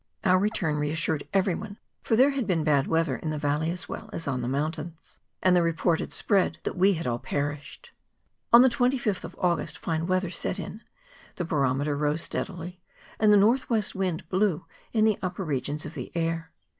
Our 0.23 0.39
return 0.39 0.77
re¬ 0.77 0.91
assured 0.91 1.27
every 1.31 1.53
one: 1.53 1.77
for 2.01 2.15
there 2.15 2.31
had 2.31 2.47
been 2.47 2.63
bad 2.63 2.87
weather 2.87 3.17
in 3.17 3.29
the 3.29 3.37
valley 3.37 3.69
as 3.69 3.87
well 3.87 4.09
as 4.11 4.27
on 4.27 4.41
the 4.41 4.47
mountains, 4.47 5.19
and 5.43 5.55
the 5.55 5.61
report 5.61 5.99
had 5.99 6.11
spread 6.11 6.57
that 6.63 6.75
we 6.75 6.93
had 6.93 7.05
all 7.05 7.19
perished. 7.19 7.91
On 8.51 8.63
the 8.63 8.67
25th 8.67 9.23
of 9.23 9.35
August 9.37 9.77
fine 9.77 10.07
weather 10.07 10.31
set 10.31 10.57
in; 10.57 10.81
the 11.35 11.45
barometer 11.45 11.95
rose 11.95 12.23
steadily; 12.23 12.81
and 13.19 13.31
the 13.31 13.37
north 13.37 13.69
west 13.69 13.93
wind 13.93 14.27
blew 14.27 14.65
in 14.91 15.05
the 15.05 15.19
upper 15.21 15.45
regions 15.45 15.85
of 15.85 15.93
the 15.93 16.11
air. 16.15 16.51